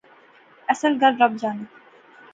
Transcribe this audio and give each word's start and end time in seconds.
اصل 0.71 0.91
گل 1.03 1.15
رب 1.21 1.33
جانے 1.41 1.63